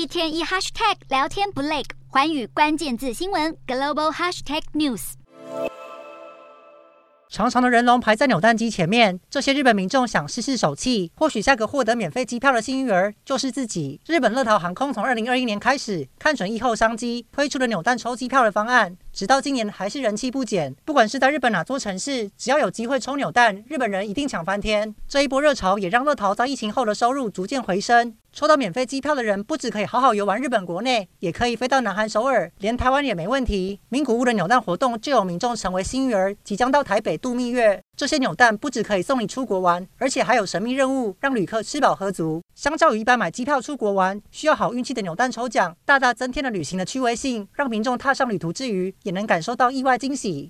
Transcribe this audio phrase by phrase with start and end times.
[0.00, 5.12] 一天一 hashtag 聊天不累，环宇关键字新闻 global hashtag news。
[7.28, 14.00] 长长的人龙排在扭蛋机前面，这些日本民众想试试手气，或许下个获得免费机票的幸运儿就是自己。
[14.06, 18.96] 日本乐桃航空从二零二一年开始看准疫后商机，推出了扭蛋抽机票的方案。
[19.12, 24.94] 直到今年还是人气不减，不管是在日本哪座城市，只要有机会抽扭蛋，日本人一定抢翻天。
[25.08, 28.14] 这一波热潮也让乐桃在疫情后的收入逐渐回升。
[28.32, 33.80] 抽到免费机票的人，不只可以好好游玩日本国内，也可以飞到南韩首尔，连台湾也没问题。
[33.88, 37.82] 名古屋的扭蛋活动就有民众成为幸运儿，即将到台北度蜜月。
[37.96, 42.40] 这些扭蛋不只可以送你出国玩，而且还有神秘任务，让旅客吃饱喝足。
[42.60, 50.46] 相较于一般买机票出国玩，需要好运气的扭蛋抽奖，大大增添了旅行的趣味性，让民众踏上旅途之余，也能感受到意外惊喜。